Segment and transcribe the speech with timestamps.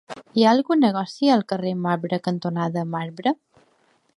[0.39, 3.35] Hi ha algun negoci al carrer Marbre cantonada Marbre?